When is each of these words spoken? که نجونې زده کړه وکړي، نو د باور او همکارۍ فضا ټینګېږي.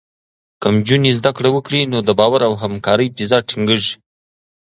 که 0.61 0.67
نجونې 0.75 1.11
زده 1.19 1.31
کړه 1.37 1.49
وکړي، 1.55 1.81
نو 1.91 1.97
د 2.07 2.09
باور 2.19 2.41
او 2.47 2.53
همکارۍ 2.61 3.07
فضا 3.17 3.37
ټینګېږي. 3.49 3.93